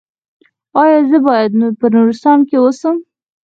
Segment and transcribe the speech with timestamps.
[0.81, 2.95] ایا زه باید په نورستان کې اوسم؟